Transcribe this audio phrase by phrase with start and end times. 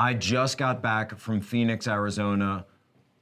[0.00, 2.64] I just got back from Phoenix, Arizona.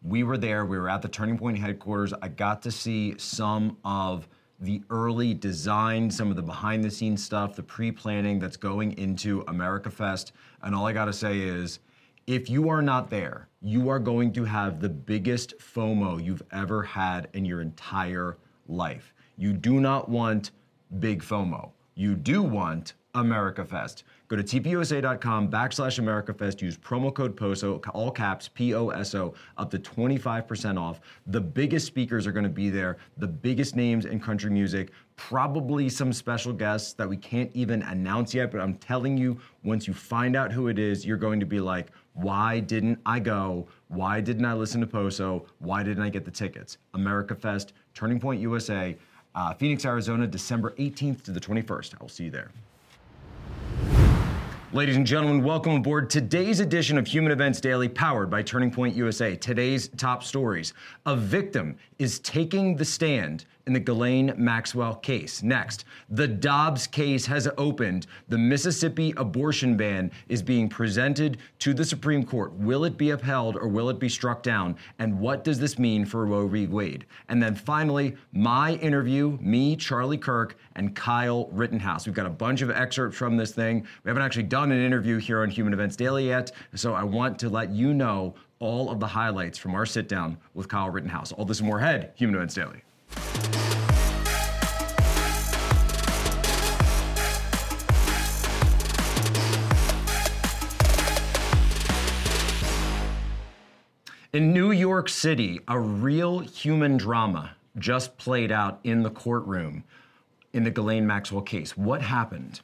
[0.00, 2.14] We were there, we were at the Turning Point headquarters.
[2.22, 4.28] I got to see some of
[4.60, 8.96] the early design, some of the behind the scenes stuff, the pre planning that's going
[8.96, 10.30] into America Fest.
[10.62, 11.80] And all I gotta say is,
[12.28, 16.84] if you are not there, you are going to have the biggest FOMO you've ever
[16.84, 18.38] had in your entire
[18.68, 19.12] life.
[19.36, 20.52] You do not want
[21.00, 21.72] big FOMO.
[21.96, 24.04] You do want America Fest.
[24.28, 26.60] Go to tpusa.com backslash AmericaFest.
[26.60, 31.00] Use promo code POSO, all caps, P O S O, up to 25% off.
[31.26, 35.88] The biggest speakers are going to be there, the biggest names in country music, probably
[35.88, 38.52] some special guests that we can't even announce yet.
[38.52, 41.60] But I'm telling you, once you find out who it is, you're going to be
[41.60, 43.66] like, why didn't I go?
[43.88, 45.46] Why didn't I listen to Poso?
[45.58, 46.78] Why didn't I get the tickets?
[46.94, 48.96] America Fest, Turning Point USA,
[49.34, 51.94] uh, Phoenix, Arizona, December 18th to the 21st.
[51.94, 52.50] I will see you there.
[54.70, 58.94] Ladies and gentlemen, welcome aboard today's edition of Human Events Daily, powered by Turning Point
[58.96, 59.34] USA.
[59.34, 60.74] Today's top stories.
[61.06, 65.42] A victim is taking the stand in the Ghislaine Maxwell case.
[65.42, 68.06] Next, the Dobbs case has opened.
[68.28, 72.52] The Mississippi abortion ban is being presented to the Supreme Court.
[72.54, 74.74] Will it be upheld or will it be struck down?
[74.98, 76.66] And what does this mean for Roe v.
[76.66, 77.04] Wade?
[77.28, 82.06] And then finally, my interview, me, Charlie Kirk, and Kyle Rittenhouse.
[82.06, 83.86] We've got a bunch of excerpts from this thing.
[84.02, 87.38] We haven't actually done an interview here on Human Events Daily yet, so I want
[87.40, 91.32] to let you know all of the highlights from our sit down with Kyle Rittenhouse.
[91.32, 93.57] All this and more ahead, Human Events Daily.
[104.34, 109.84] In New York City, a real human drama just played out in the courtroom
[110.52, 111.78] in the Ghislaine Maxwell case.
[111.78, 112.60] What happened?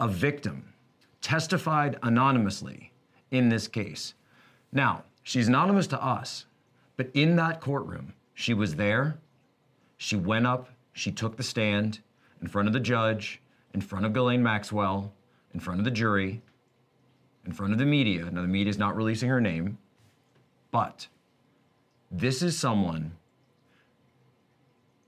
[0.00, 0.72] A victim
[1.20, 2.90] testified anonymously
[3.30, 4.14] in this case.
[4.72, 6.46] Now, she's anonymous to us,
[6.96, 9.16] but in that courtroom, she was there,
[9.98, 12.00] she went up, she took the stand
[12.42, 13.40] in front of the judge,
[13.74, 15.12] in front of Ghislaine Maxwell,
[15.54, 16.42] in front of the jury,
[17.44, 18.28] in front of the media.
[18.28, 19.78] Now, the media is not releasing her name.
[20.76, 21.06] But
[22.10, 23.12] this is someone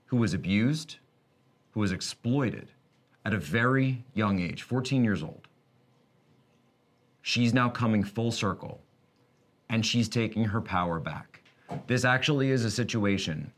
[0.07, 0.97] who was abused,
[1.73, 2.71] who was exploited
[3.23, 5.47] at a very young age, 14 years old.
[7.21, 8.81] She's now coming full circle
[9.69, 11.43] and she's taking her power back.
[11.85, 13.53] This actually is a situation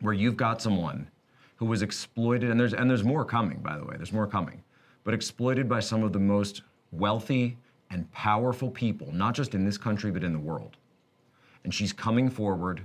[0.00, 1.08] where you've got someone
[1.54, 4.64] who was exploited, and there's, and there's more coming, by the way, there's more coming,
[5.04, 7.56] but exploited by some of the most wealthy
[7.92, 10.76] and powerful people, not just in this country, but in the world
[11.66, 12.80] and she's coming forward,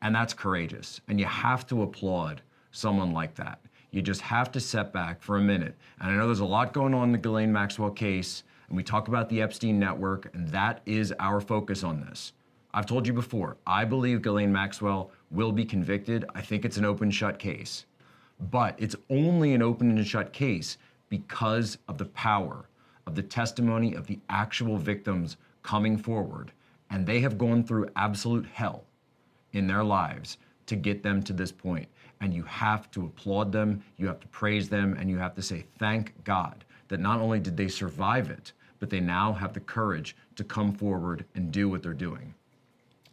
[0.00, 1.00] and that's courageous.
[1.08, 2.40] And you have to applaud
[2.70, 3.58] someone like that.
[3.90, 5.74] You just have to step back for a minute.
[5.98, 8.84] And I know there's a lot going on in the Ghislaine Maxwell case, and we
[8.84, 12.32] talk about the Epstein network, and that is our focus on this.
[12.72, 16.24] I've told you before, I believe Ghislaine Maxwell will be convicted.
[16.32, 17.86] I think it's an open shut case.
[18.52, 20.78] But it's only an open and shut case
[21.08, 22.66] because of the power
[23.08, 26.52] of the testimony of the actual victims coming forward
[26.90, 28.84] and they have gone through absolute hell
[29.52, 31.88] in their lives to get them to this point.
[32.20, 35.42] And you have to applaud them, you have to praise them, and you have to
[35.42, 39.60] say, thank God that not only did they survive it, but they now have the
[39.60, 42.34] courage to come forward and do what they're doing.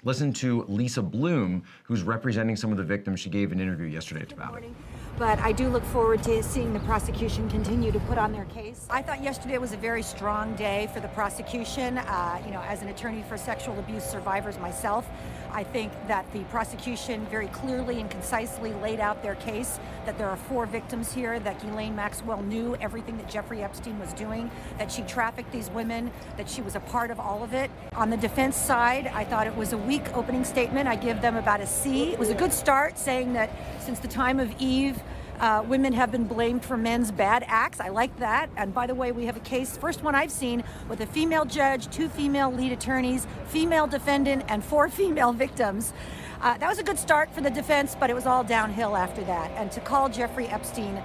[0.08, 3.20] Listen to Lisa Bloom, who's representing some of the victims.
[3.20, 4.72] She gave an interview yesterday about it
[5.18, 8.86] but I do look forward to seeing the prosecution continue to put on their case.
[8.90, 11.98] I thought yesterday was a very strong day for the prosecution.
[11.98, 15.10] Uh, you know, as an attorney for sexual abuse survivors myself,
[15.52, 20.30] I think that the prosecution very clearly and concisely laid out their case that there
[20.30, 24.92] are four victims here, that Ghislaine Maxwell knew everything that Jeffrey Epstein was doing, that
[24.92, 27.70] she trafficked these women, that she was a part of all of it.
[27.96, 30.88] On the defense side, I thought it was a weak opening statement.
[30.88, 32.12] I give them about a C.
[32.14, 35.02] It was a good start saying that since the time of Eve,
[35.40, 37.80] uh, women have been blamed for men's bad acts.
[37.80, 38.50] I like that.
[38.58, 41.46] And by the way, we have a case, first one I've seen, with a female
[41.46, 45.94] judge, two female lead attorneys, female defendant, and four female victims.
[46.42, 49.24] Uh, that was a good start for the defense, but it was all downhill after
[49.24, 49.52] that.
[49.52, 51.02] And to call Jeffrey Epstein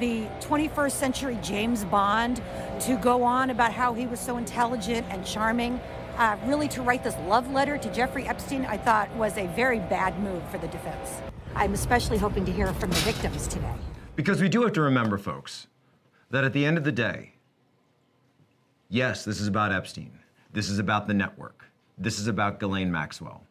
[0.00, 2.42] the 21st century James Bond,
[2.80, 5.80] to go on about how he was so intelligent and charming,
[6.16, 9.78] uh, really to write this love letter to Jeffrey Epstein, I thought was a very
[9.78, 11.33] bad move for the defense.
[11.54, 13.74] I'm especially hoping to hear from the victims today.
[14.16, 15.66] Because we do have to remember, folks,
[16.30, 17.34] that at the end of the day,
[18.88, 20.18] yes, this is about Epstein.
[20.52, 21.64] This is about the network.
[21.98, 23.44] This is about Ghislaine Maxwell.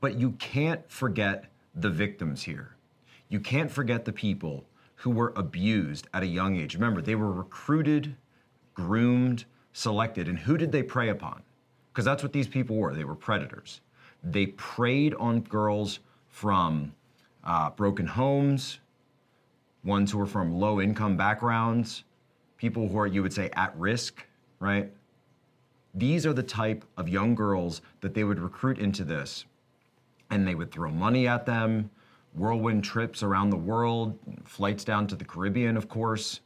[0.00, 2.76] But you can't forget the victims here.
[3.28, 4.64] You can't forget the people
[4.96, 6.74] who were abused at a young age.
[6.74, 8.16] Remember, they were recruited,
[8.74, 10.28] groomed, selected.
[10.28, 11.42] And who did they prey upon?
[11.92, 12.94] because that's what these people were.
[12.94, 13.80] They were predators.
[14.22, 16.92] They preyed on girls from
[17.44, 18.80] uh, broken homes,
[19.84, 22.04] ones who are from low income backgrounds,
[22.56, 24.26] people who are, you would say, at risk,
[24.58, 24.92] right?
[25.94, 29.44] These are the type of young girls that they would recruit into this.
[30.30, 31.90] And they would throw money at them,
[32.34, 36.40] whirlwind trips around the world, flights down to the Caribbean, of course.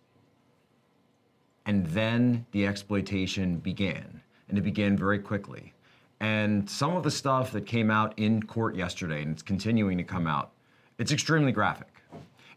[1.66, 5.74] And then the exploitation began, and it began very quickly.
[6.20, 10.04] And some of the stuff that came out in court yesterday, and it's continuing to
[10.04, 10.53] come out,
[10.98, 11.88] it's extremely graphic.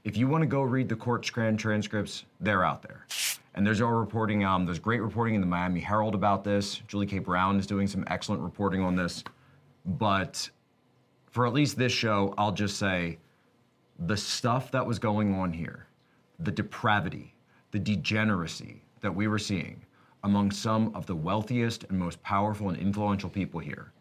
[0.04, 3.06] If you want to go read the court transcripts, they're out there.
[3.56, 4.46] And there's our reporting.
[4.46, 6.82] Um, there's great reporting in the Miami Herald about this.
[6.88, 7.20] Julie K.
[7.20, 9.24] Brown is doing some excellent reporting on this.
[9.86, 10.50] But
[11.32, 13.18] for at least this show, I'll just say
[14.06, 15.88] the stuff that was going on here,
[16.40, 17.34] the depravity,
[17.72, 19.82] the degeneracy that we were seeing
[20.24, 23.92] among some of the wealthiest and most powerful and influential people here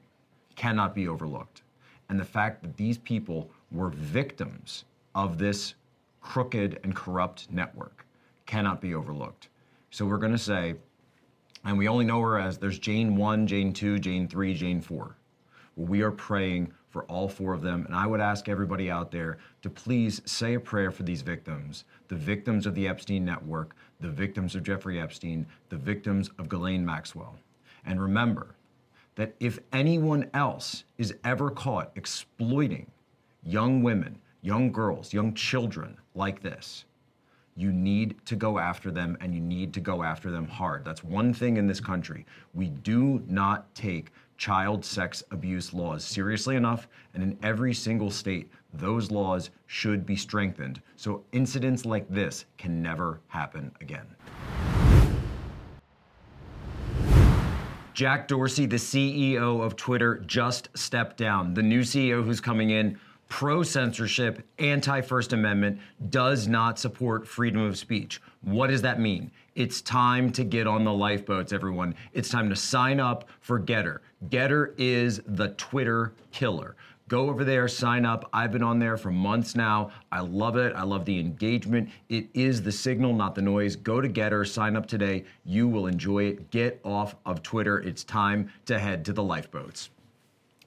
[0.54, 1.62] cannot be overlooked.
[2.08, 4.84] And the fact that these people were victims
[5.14, 5.74] of this
[6.20, 8.06] crooked and corrupt network
[8.46, 9.48] cannot be overlooked.
[9.90, 10.74] So we're going to say,
[11.64, 15.16] and we only know her as there's Jane 1, Jane 2, Jane 3, Jane 4.
[15.76, 17.84] Well, we are praying for all four of them.
[17.84, 21.84] And I would ask everybody out there to please say a prayer for these victims
[22.08, 26.84] the victims of the Epstein network, the victims of Jeffrey Epstein, the victims of Ghislaine
[26.86, 27.36] Maxwell.
[27.84, 28.54] And remember
[29.16, 32.86] that if anyone else is ever caught exploiting
[33.46, 36.84] young women, young girls, young children like this,
[37.54, 40.84] you need to go after them and you need to go after them hard.
[40.84, 42.26] That's one thing in this country.
[42.52, 48.50] We do not take child sex abuse laws seriously enough, and in every single state,
[48.74, 54.06] those laws should be strengthened so incidents like this can never happen again.
[57.94, 61.54] Jack Dorsey, the CEO of Twitter, just stepped down.
[61.54, 65.78] The new CEO who's coming in pro censorship, anti First Amendment,
[66.10, 68.20] does not support freedom of speech.
[68.42, 69.30] What does that mean?
[69.54, 71.94] It's time to get on the lifeboats, everyone.
[72.12, 73.98] It's time to sign up for GETTR.
[74.28, 76.76] GETTR is the Twitter killer.
[77.08, 78.28] Go over there, sign up.
[78.32, 79.92] I've been on there for months now.
[80.10, 80.74] I love it.
[80.74, 81.88] I love the engagement.
[82.08, 83.76] It is the signal, not the noise.
[83.76, 85.24] Go to GETTR, sign up today.
[85.44, 86.50] You will enjoy it.
[86.50, 87.78] Get off of Twitter.
[87.78, 89.90] It's time to head to the lifeboats.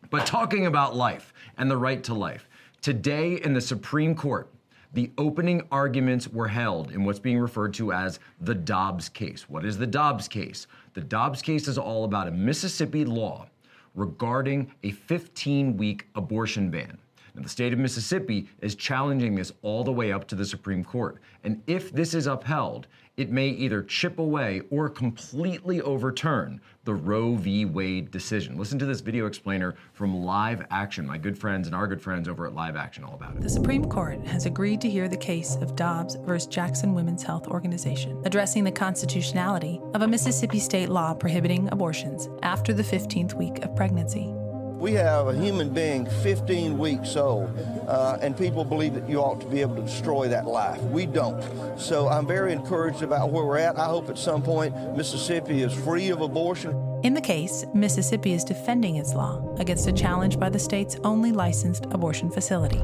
[0.10, 2.49] But talking about life and the right to life,
[2.82, 4.50] today in the Supreme Court,
[4.94, 9.48] the opening arguments were held in what's being referred to as the Dobbs case.
[9.48, 10.66] What is the Dobbs case?
[10.94, 13.48] The Dobbs case is all about a Mississippi law
[13.94, 16.98] regarding a 15 week abortion ban.
[17.40, 20.84] Now, the state of Mississippi is challenging this all the way up to the Supreme
[20.84, 21.22] Court.
[21.46, 27.36] And if this is upheld, it may either chip away or completely overturn the Roe
[27.36, 27.64] v.
[27.64, 28.58] Wade decision.
[28.58, 32.28] Listen to this video explainer from Live Action, my good friends and our good friends
[32.28, 33.42] over at Live Action, all about it.
[33.42, 37.48] The Supreme Court has agreed to hear the case of Dobbs versus Jackson Women's Health
[37.48, 43.64] Organization, addressing the constitutionality of a Mississippi state law prohibiting abortions after the 15th week
[43.64, 44.34] of pregnancy.
[44.80, 47.54] We have a human being 15 weeks old,
[47.86, 50.82] uh, and people believe that you ought to be able to destroy that life.
[50.84, 51.78] We don't.
[51.78, 53.78] So I'm very encouraged about where we're at.
[53.78, 56.72] I hope at some point Mississippi is free of abortion.
[57.04, 61.34] In the case, Mississippi is defending its law against a challenge by the state's only
[61.34, 62.82] licensed abortion facility,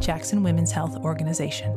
[0.00, 1.72] Jackson Women's Health Organization.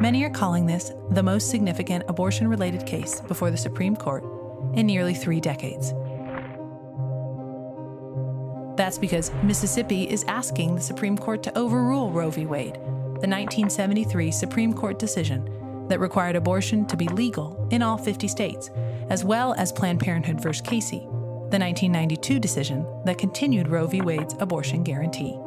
[0.00, 4.24] Many are calling this the most significant abortion related case before the Supreme Court
[4.72, 5.92] in nearly three decades.
[8.76, 12.44] That's because Mississippi is asking the Supreme Court to overrule Roe v.
[12.44, 18.28] Wade, the 1973 Supreme Court decision that required abortion to be legal in all 50
[18.28, 18.70] states,
[19.08, 20.50] as well as Planned Parenthood v.
[20.62, 24.02] Casey, the 1992 decision that continued Roe v.
[24.02, 25.38] Wade's abortion guarantee.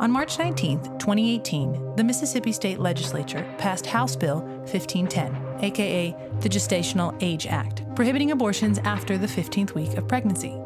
[0.00, 7.16] On March 19, 2018, the Mississippi State Legislature passed House Bill 1510, aka the Gestational
[7.20, 10.56] Age Act, prohibiting abortions after the 15th week of pregnancy.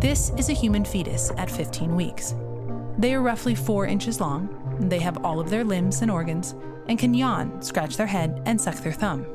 [0.00, 2.34] This is a human fetus at 15 weeks.
[2.96, 4.48] They are roughly 4 inches long,
[4.80, 6.54] they have all of their limbs and organs,
[6.88, 9.26] and can yawn, scratch their head, and suck their thumb.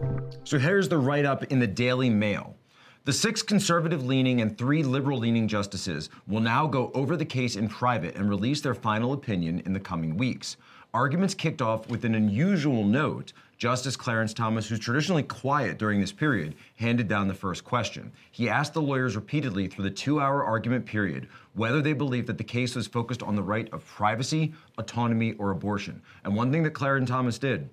[0.44, 2.56] So here's the write up in the Daily Mail.
[3.04, 7.58] The six conservative leaning and three liberal leaning justices will now go over the case
[7.58, 10.58] in private and release their final opinion in the coming weeks.
[10.96, 16.12] Arguments kicked off with an unusual note Justice Clarence Thomas, who's traditionally quiet during this
[16.12, 18.12] period, handed down the first question.
[18.32, 22.38] He asked the lawyers repeatedly through the two hour argument period whether they believed that
[22.38, 26.02] the case was focused on the right of privacy, autonomy, or abortion.
[26.26, 27.70] And one thing that Clarence Thomas did,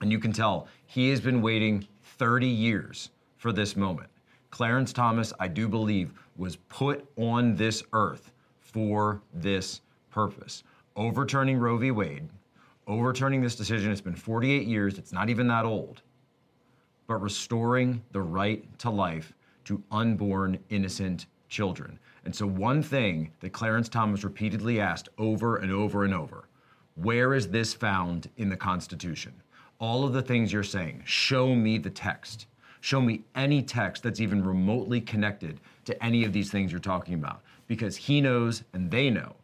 [0.00, 1.86] and you can tell, he has been waiting
[2.18, 4.08] 30 years for this moment.
[4.50, 10.62] Clarence Thomas, I do believe, was put on this earth for this purpose.
[10.96, 11.90] Overturning Roe v.
[11.90, 12.28] Wade,
[12.88, 16.02] overturning this decision, it's been 48 years, it's not even that old,
[17.06, 19.32] but restoring the right to life
[19.64, 21.98] to unborn innocent children.
[22.24, 26.48] And so, one thing that Clarence Thomas repeatedly asked over and over and over
[26.96, 29.32] where is this found in the Constitution?
[29.78, 32.46] All of the things you're saying, show me the text.
[32.80, 37.14] Show me any text that's even remotely connected to any of these things you're talking
[37.14, 37.42] about.
[37.68, 39.36] Because he knows and they know.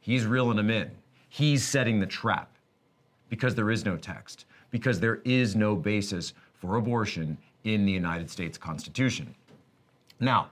[0.00, 0.90] He's reeling them in.
[1.28, 2.55] He's setting the trap.
[3.28, 4.46] Because there is no text.
[4.70, 9.34] Because there is no basis for abortion in the United States Constitution.
[10.20, 10.50] Now,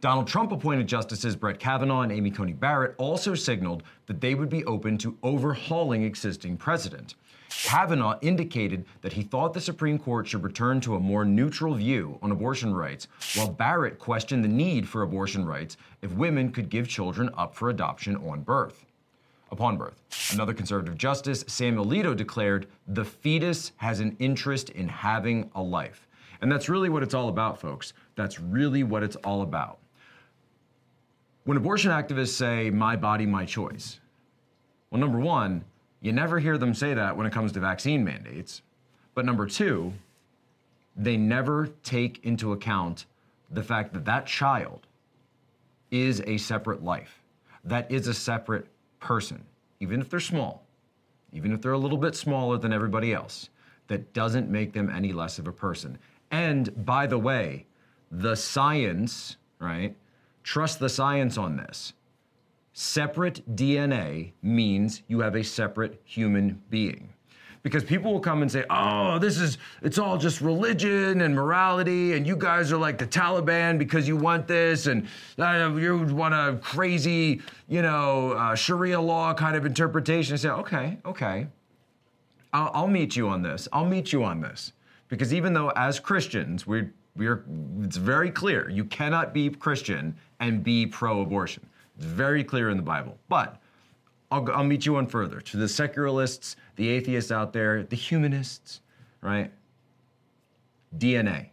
[0.00, 4.48] Donald Trump appointed Justices Brett Kavanaugh and Amy Coney Barrett also signaled that they would
[4.48, 7.14] be open to overhauling existing precedent.
[7.48, 12.18] Kavanaugh indicated that he thought the Supreme Court should return to a more neutral view
[12.22, 16.88] on abortion rights, while Barrett questioned the need for abortion rights if women could give
[16.88, 18.85] children up for adoption on birth.
[19.50, 20.02] Upon birth.
[20.32, 26.08] Another conservative justice, Samuel Alito, declared the fetus has an interest in having a life.
[26.40, 27.92] And that's really what it's all about, folks.
[28.16, 29.78] That's really what it's all about.
[31.44, 34.00] When abortion activists say, my body, my choice,
[34.90, 35.64] well, number one,
[36.00, 38.62] you never hear them say that when it comes to vaccine mandates.
[39.14, 39.92] But number two,
[40.96, 43.06] they never take into account
[43.50, 44.86] the fact that that child
[45.90, 47.22] is a separate life,
[47.64, 48.66] that is a separate
[49.06, 49.44] person,
[49.80, 50.64] even if they're small,
[51.32, 53.50] even if they're a little bit smaller than everybody else,
[53.88, 55.98] that doesn't make them any less of a person.
[56.30, 57.66] And by the way,
[58.10, 59.94] the science, right,
[60.46, 61.92] Trust the science on this.
[62.72, 67.12] Separate DNA means you have a separate human being.
[67.66, 72.12] Because people will come and say, oh, this is, it's all just religion and morality,
[72.12, 76.32] and you guys are like the Taliban because you want this, and uh, you want
[76.32, 80.34] a crazy, you know, uh, Sharia law kind of interpretation.
[80.34, 81.48] I say, okay, okay.
[82.52, 83.66] I'll, I'll meet you on this.
[83.72, 84.72] I'll meet you on this.
[85.08, 87.42] Because even though as Christians, we're we are,
[87.82, 88.70] it's very clear.
[88.70, 91.66] You cannot be Christian and be pro abortion.
[91.96, 93.18] It's very clear in the Bible.
[93.28, 93.60] But
[94.30, 95.40] I'll, I'll meet you on further.
[95.40, 98.80] To the secularists, the atheists out there, the humanists,
[99.20, 99.50] right?
[100.98, 101.48] DNA,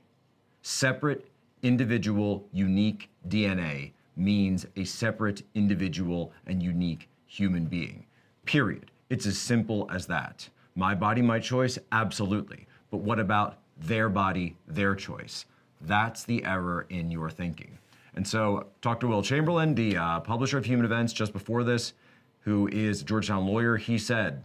[0.62, 1.30] separate,
[1.64, 8.06] individual, unique DNA means a separate, individual, and unique human being.
[8.46, 8.92] Period.
[9.10, 10.48] It's as simple as that.
[10.76, 11.78] My body, my choice?
[11.92, 12.68] Absolutely.
[12.92, 15.46] But what about their body, their choice?
[15.82, 17.78] That's the error in your thinking.
[18.16, 21.94] And so, talk to Will Chamberlain, the uh, publisher of Human Events, just before this,
[22.42, 23.78] who is a Georgetown lawyer.
[23.78, 24.44] He said,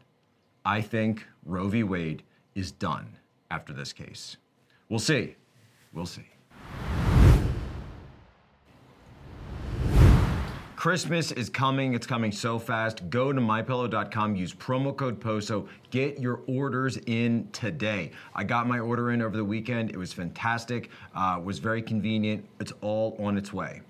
[0.68, 1.82] I think Roe v.
[1.82, 3.16] Wade is done
[3.50, 4.36] after this case.
[4.90, 5.34] We'll see.
[5.94, 6.26] We'll see.
[10.76, 11.94] Christmas is coming.
[11.94, 13.08] It's coming so fast.
[13.08, 18.10] Go to mypillow.com, use promo code POSO, get your orders in today.
[18.34, 19.88] I got my order in over the weekend.
[19.88, 22.46] It was fantastic, uh, was very convenient.
[22.60, 23.80] It's all on its way.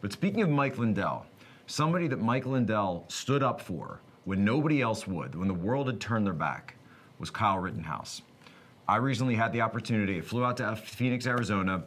[0.00, 1.26] But speaking of Mike Lindell,
[1.66, 5.98] somebody that Mike Lindell stood up for when nobody else would, when the world had
[5.98, 6.74] turned their back,
[7.18, 8.20] was Kyle Rittenhouse.
[8.86, 11.82] I recently had the opportunity, I flew out to Phoenix, Arizona.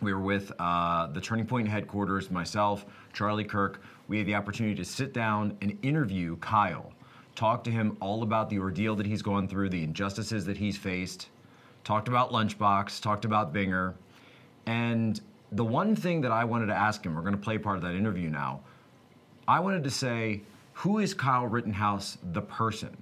[0.00, 4.74] We were with uh, the Turning Point headquarters, myself, Charlie Kirk, we had the opportunity
[4.76, 6.90] to sit down and interview Kyle,
[7.34, 10.78] talk to him all about the ordeal that he's gone through, the injustices that he's
[10.78, 11.28] faced,
[11.84, 13.92] talked about Lunchbox, talked about Binger.
[14.64, 17.76] And the one thing that I wanted to ask him, we're going to play part
[17.76, 18.60] of that interview now.
[19.46, 20.40] I wanted to say,
[20.72, 22.96] who is Kyle Rittenhouse, the person?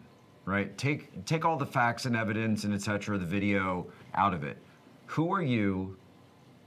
[0.44, 0.76] Right?
[0.76, 3.18] Take take all the facts and evidence and etc.
[3.18, 4.56] The video out of it.
[5.06, 5.96] Who are you?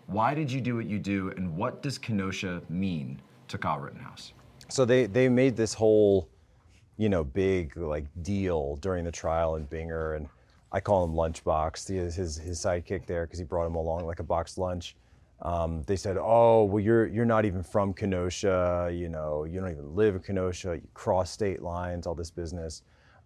[0.07, 1.31] Why did you do what you do?
[1.31, 4.33] And what does Kenosha mean to Kyle Rittenhouse?
[4.69, 6.29] So they they made this whole,
[6.97, 10.27] you know, big like deal during the trial in Binger, and
[10.71, 14.19] I call him Lunchbox, his his, his sidekick there, because he brought him along like
[14.19, 14.95] a boxed lunch.
[15.43, 18.89] Um, they said, "Oh, well, you're you're not even from Kenosha.
[18.93, 20.75] You know, you don't even live in Kenosha.
[20.75, 22.07] You cross state lines.
[22.07, 22.81] All this business."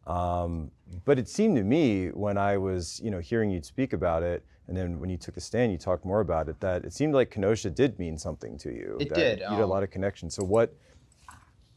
[0.08, 0.72] Um,
[1.06, 4.44] but it seemed to me when I was, you know, hearing you speak about it,
[4.68, 6.60] and then when you took the stand, you talked more about it.
[6.60, 8.98] That it seemed like Kenosha did mean something to you.
[9.00, 9.40] It that did.
[9.40, 10.34] You had a um, lot of connections.
[10.34, 10.74] So what,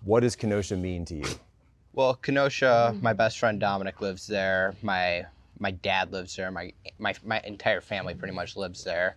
[0.05, 1.25] what does Kenosha mean to you?
[1.93, 4.75] Well, Kenosha, my best friend Dominic lives there.
[4.81, 5.27] My
[5.59, 6.51] my dad lives there.
[6.51, 9.17] My my my entire family pretty much lives there.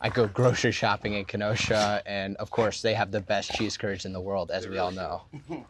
[0.00, 4.04] I go grocery shopping in Kenosha, and of course, they have the best cheese curds
[4.04, 5.22] in the world, as we all know.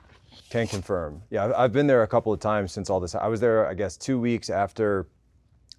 [0.50, 1.22] Can confirm.
[1.30, 3.14] Yeah, I've- been there a couple of times since all this.
[3.14, 5.06] I was there, I guess, two weeks after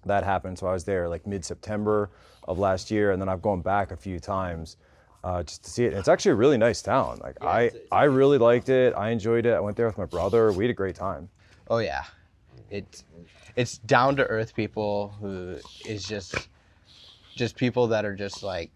[0.06, 0.58] that happened.
[0.58, 2.10] So I was there like mid September
[2.46, 4.76] of last year, and then I've gone back a few times
[5.24, 5.88] uh, just to see it.
[5.88, 7.20] And it's actually a really nice town.
[7.22, 8.94] Like I, I really liked it.
[8.96, 9.52] I enjoyed it.
[9.54, 10.52] I went there with my brother.
[10.52, 11.28] We had a great time.
[11.68, 12.04] Oh yeah,
[12.70, 13.04] it's
[13.56, 16.48] it's down to earth people who is just
[17.36, 18.70] just people that are just like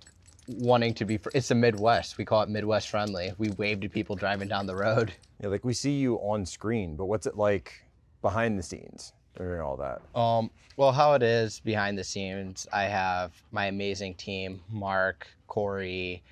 [0.49, 1.19] wanting to be.
[1.19, 2.19] fr- It's the Midwest.
[2.19, 3.33] We call it Midwest friendly.
[3.39, 5.13] We wave to people driving down the road.
[5.43, 7.83] Yeah, like we see you on screen, but what's it like
[8.23, 10.01] behind the scenes during all that?
[10.19, 16.23] Um, well, how it is behind the scenes, I have my amazing team Mark, Corey,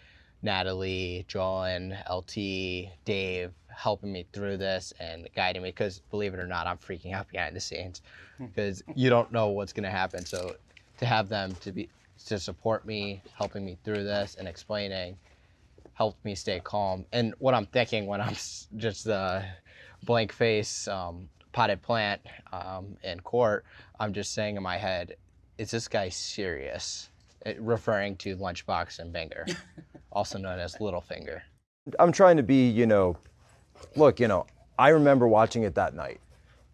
[0.40, 2.36] Natalie, Joan, LT,
[3.04, 7.12] Dave helping me through this and guiding me because believe it or not, I'm freaking
[7.12, 8.02] out behind the scenes
[8.38, 10.24] because you don't know what's going to happen.
[10.24, 10.54] So
[10.98, 11.88] to have them to be
[12.24, 15.16] to support me, helping me through this and explaining
[15.94, 17.04] helped me stay calm.
[17.12, 18.34] And what I'm thinking when I'm
[18.76, 19.42] just uh,
[20.04, 22.20] blank face, um, potted plant
[22.52, 23.64] um, in court,
[24.00, 25.16] I'm just saying in my head,
[25.58, 27.08] is this guy serious?
[27.44, 29.54] It, referring to Lunchbox and Binger,
[30.12, 31.42] also known as Littlefinger.
[31.98, 33.16] I'm trying to be, you know,
[33.96, 34.46] look, you know,
[34.78, 36.20] I remember watching it that night,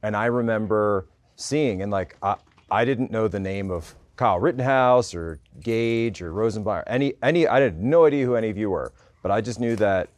[0.02, 2.36] and I remember seeing, and like, I,
[2.70, 7.46] I didn't know the name of Kyle Rittenhouse or Gaige or Rosenbaum, or any, any,
[7.46, 10.08] I had no idea who any of you were, but I just knew that,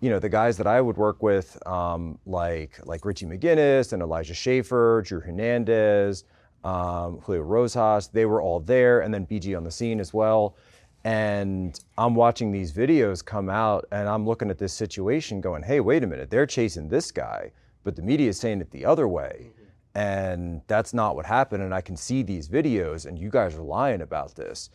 [0.00, 4.00] you know, the guys that I would work with, um, like like Richie McGinnis and
[4.00, 6.22] Elijah Schaffer, Drew Hernandez,
[6.62, 10.54] um, Julio Rosas, they were all there, and then BG on the scene as well.
[11.02, 15.80] And I'm watching these videos come out, and I'm looking at this situation, going, "Hey,
[15.80, 16.30] wait a minute!
[16.30, 17.50] They're chasing this guy,
[17.82, 19.50] but the media is saying it the other way."
[19.94, 21.62] And that's not what happened.
[21.62, 24.70] And I can see these videos, and you guys are lying about this.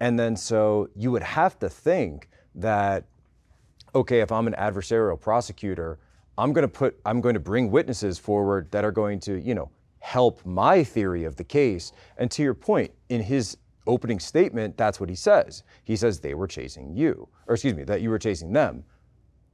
[0.00, 3.04] And then so you would have to think that
[3.94, 5.98] okay, if I'm an adversarial prosecutor,
[6.36, 9.54] I'm going to put I'm going to bring witnesses forward that are going to, you
[9.54, 9.70] know,
[10.00, 11.92] help my theory of the case.
[12.16, 13.56] And to your point, in his
[13.86, 15.64] opening statement, that's what he says.
[15.84, 18.84] He says they were chasing you, or excuse me, that you were chasing them.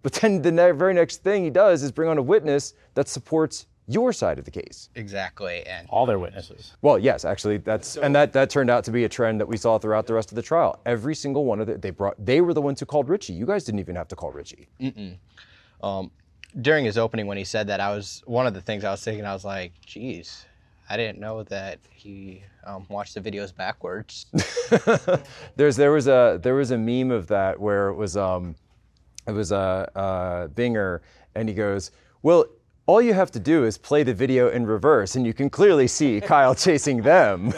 [0.03, 3.67] But then the very next thing he does is bring on a witness that supports
[3.87, 4.89] your side of the case.
[4.95, 6.73] Exactly, and All their witnesses.
[6.81, 9.57] Well, yes, actually, that's and that that turned out to be a trend that we
[9.57, 10.81] saw throughout the rest of the trial.
[10.87, 13.35] Every single one of the, they brought they were the ones who called Richie.
[13.35, 14.69] You guys didn't even have to call Richie.
[16.63, 19.03] during his opening when he said that, I was one of the things I was
[19.03, 19.27] thinking.
[19.27, 20.47] I was like, "Geez,
[20.89, 24.27] I didn't know that he um, watched the videos backwards."
[25.57, 28.55] There's there was a there was a meme of that where it was um
[29.27, 31.01] it was a uh, uh, Binger
[31.35, 31.91] and he goes,
[32.23, 32.47] well.
[32.87, 35.89] All you have to do is play the video in reverse, and you can clearly
[35.89, 37.55] see Kyle chasing them.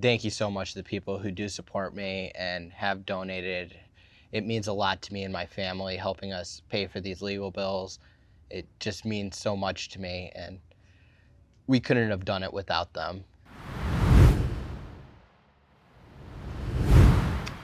[0.00, 3.76] Thank you so much to the people who do support me and have donated.
[4.30, 7.50] It means a lot to me and my family, helping us pay for these legal
[7.50, 7.98] bills.
[8.50, 10.60] It just means so much to me, and
[11.66, 13.24] we couldn't have done it without them.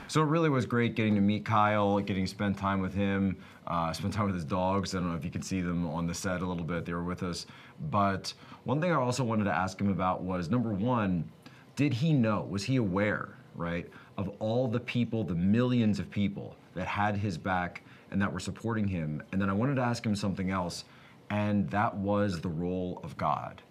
[0.09, 3.35] So it really was great getting to meet Kyle, getting to spend time with him,
[3.67, 4.95] uh, spend time with his dogs.
[4.95, 6.85] I don't know if you can see them on the set a little bit.
[6.85, 7.45] They were with us.
[7.91, 11.29] But one thing I also wanted to ask him about was number one,
[11.75, 12.47] did he know?
[12.49, 13.85] Was he aware, right,
[14.17, 18.39] of all the people, the millions of people that had his back and that were
[18.39, 19.21] supporting him?
[19.33, 20.85] And then I wanted to ask him something else,
[21.29, 23.61] and that was the role of God.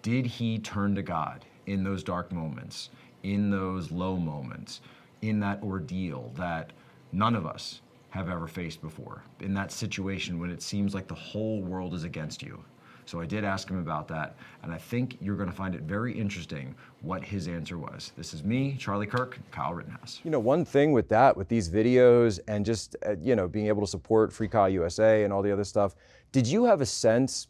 [0.00, 2.88] Did he turn to God in those dark moments,
[3.22, 4.80] in those low moments,
[5.22, 6.72] in that ordeal that
[7.12, 7.80] none of us
[8.10, 12.04] have ever faced before, in that situation when it seems like the whole world is
[12.04, 12.62] against you?
[13.04, 15.82] So I did ask him about that, and I think you're going to find it
[15.82, 18.12] very interesting what his answer was.
[18.16, 20.20] This is me, Charlie Kirk, Kyle Rittenhouse.
[20.24, 23.66] You know, one thing with that, with these videos and just, uh, you know, being
[23.66, 25.96] able to support Free Kyle USA and all the other stuff,
[26.30, 27.48] did you have a sense,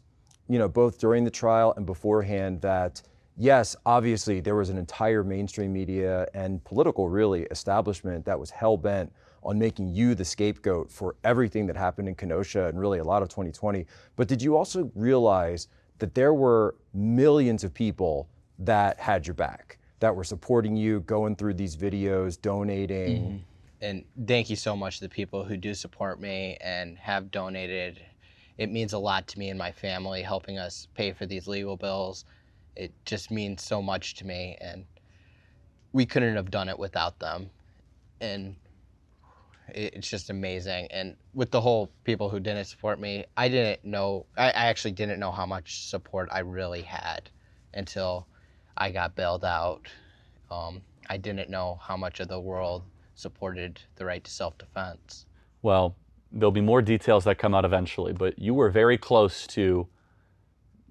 [0.49, 3.01] you know, both during the trial and beforehand that,
[3.37, 8.77] yes, obviously there was an entire mainstream media and political, really, establishment that was hell
[8.77, 9.11] bent
[9.43, 13.21] on making you the scapegoat for everything that happened in Kenosha and really a lot
[13.21, 13.85] of 2020.
[14.15, 15.67] But did you also realize
[15.99, 21.35] that there were millions of people that had your back, that were supporting you, going
[21.35, 23.21] through these videos, donating?
[23.21, 23.37] Mm-hmm.
[23.81, 27.99] and thank you so much to the people who do support me and have donated.
[28.57, 31.75] It means a lot to me and my family, helping us pay for these legal
[31.75, 32.25] bills.
[32.75, 34.85] It just means so much to me, and
[35.91, 37.49] we couldn't have done it without them.
[38.19, 38.55] And
[39.69, 40.87] it's just amazing.
[40.91, 45.19] And with the whole people who didn't support me, I didn't know, I, actually didn't
[45.19, 47.29] know how much support I really had
[47.73, 48.27] until
[48.77, 49.87] I got bailed out.
[50.51, 52.83] Um, I didn't know how much of the world
[53.15, 55.25] supported the right to self defense.
[55.61, 55.95] Well,
[56.31, 59.87] there'll be more details that come out eventually, but you were very close to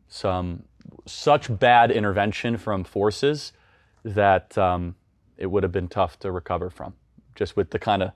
[0.08, 0.64] some
[1.06, 3.52] such bad intervention from forces
[4.04, 4.94] that um,
[5.36, 6.94] it would have been tough to recover from,
[7.34, 8.12] just with the kind of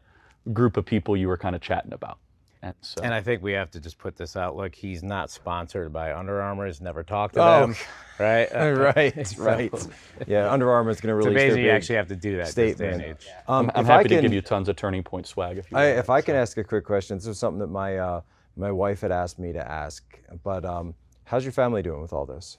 [0.53, 2.19] group of people you were kind of chatting about.
[2.63, 4.57] And so, And I think we have to just put this out.
[4.57, 6.67] Look, he's not sponsored by Under Armour.
[6.67, 7.61] He's never talked to Oh.
[7.61, 7.77] them,
[8.19, 8.49] right?
[8.55, 9.89] Uh, right, so- right.
[10.27, 12.37] Yeah, Under Armour is going to It's release their amazing you actually have to do
[12.39, 13.03] that this day and statement.
[13.03, 13.27] age.
[13.47, 15.77] Um, I'm if I happy to give you tons of turning point swag if you
[15.77, 15.99] I, want.
[15.99, 18.21] if I can ask a quick question, this is something that my uh,
[18.57, 20.03] my wife had asked me to ask.
[20.43, 20.95] But um,
[21.27, 22.59] how's your family doing with all this?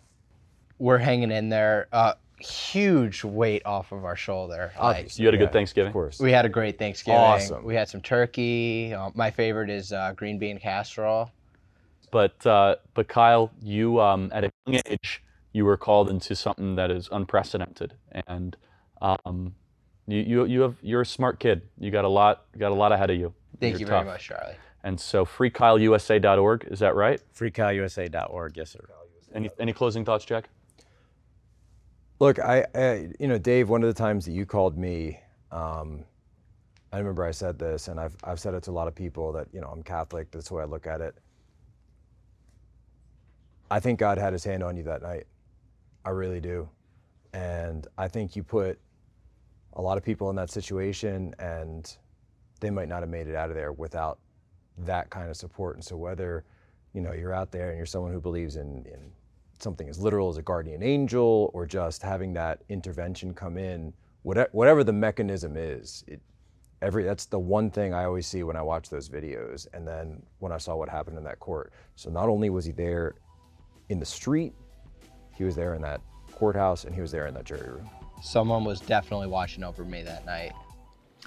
[0.79, 1.87] We're hanging in there.
[1.91, 4.71] Uh, huge weight off of our shoulder.
[4.79, 5.87] Like, you had a Yeah, good Thanksgiving.
[5.87, 6.19] Of course.
[6.19, 7.19] we had a great Thanksgiving.
[7.19, 7.63] Awesome.
[7.65, 8.93] We had some turkey.
[8.93, 11.31] Uh, my favorite is uh, green bean casserole.
[12.11, 16.75] But uh, but Kyle, you um, at a young age, you were called into something
[16.75, 17.95] that is unprecedented,
[18.27, 18.55] and
[19.01, 19.55] um,
[20.07, 21.63] you, you you have you're a smart kid.
[21.77, 23.33] You got a lot got a lot ahead of you.
[23.59, 24.03] Thank You're you tough.
[24.03, 24.55] very much, Charlie.
[24.83, 27.21] And so freekyleusa.org, is that right?
[27.35, 28.79] FreeKyleUSA.org, yes, sir.
[29.33, 30.49] Any any closing thoughts, Jack?
[32.19, 33.69] Look, I, I, you know, Dave.
[33.69, 35.19] One of the times that you called me,
[35.51, 36.03] um,
[36.91, 39.31] I remember I said this, and I've I've said it to a lot of people
[39.33, 40.31] that you know I'm Catholic.
[40.31, 41.15] That's the way I look at it.
[43.69, 45.27] I think God had His hand on you that night.
[46.05, 46.69] I really do,
[47.33, 48.79] and I think you put
[49.73, 51.95] a lot of people in that situation, and
[52.61, 54.19] they might not have made it out of there without
[54.79, 55.75] that kind of support.
[55.75, 56.43] And so whether
[56.93, 59.11] you know you're out there and you're someone who believes in, in
[59.59, 64.49] something as literal as a guardian angel or just having that intervention come in, whatever,
[64.51, 66.21] whatever the mechanism is, it,
[66.81, 69.67] every that's the one thing I always see when I watch those videos.
[69.73, 72.71] And then when I saw what happened in that court, so not only was he
[72.71, 73.15] there
[73.89, 74.53] in the street,
[75.33, 76.01] he was there in that
[76.33, 77.89] courthouse, and he was there in that jury room.
[78.21, 80.51] Someone was definitely watching over me that night.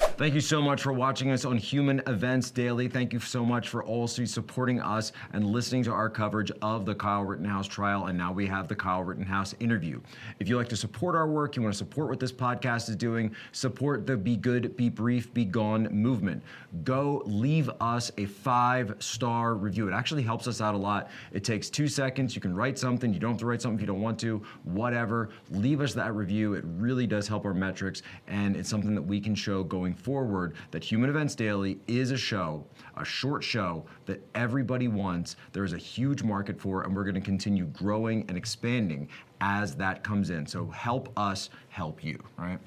[0.01, 2.89] Thank you so much for watching us on Human Events Daily.
[2.89, 6.95] Thank you so much for also supporting us and listening to our coverage of the
[6.95, 8.05] Kyle Rittenhouse trial.
[8.05, 9.99] And now we have the Kyle Rittenhouse interview.
[10.39, 12.97] If you like to support our work, you want to support what this podcast is
[12.97, 16.43] doing, support the Be Good, Be Brief, Be Gone movement.
[16.85, 19.89] Go leave us a five star review.
[19.89, 21.09] It actually helps us out a lot.
[21.33, 22.35] It takes two seconds.
[22.35, 23.15] You can write something.
[23.15, 25.31] You don't have to write something if you don't want to, whatever.
[25.51, 26.53] Leave us that review.
[26.53, 28.03] It really does help our metrics.
[28.29, 32.17] And it's something that we can show going forward that Human Events Daily is a
[32.17, 32.65] show,
[32.97, 35.37] a short show that everybody wants.
[35.53, 39.09] There is a huge market for, and we're going to continue growing and expanding
[39.41, 40.47] as that comes in.
[40.47, 42.59] So help us help you, right?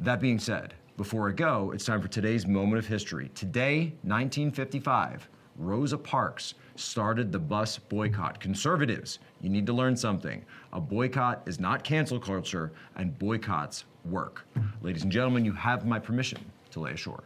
[0.00, 3.30] That being said, before I go, it's time for today's moment of history.
[3.34, 8.38] Today, 1955, Rosa Parks started the bus boycott.
[8.38, 10.44] Conservatives, you need to learn something.
[10.72, 14.46] A boycott is not cancel culture, and boycotts work.
[14.80, 16.38] Ladies and gentlemen, you have my permission
[16.70, 17.22] to lay ashore.